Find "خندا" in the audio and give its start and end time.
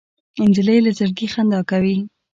1.33-1.59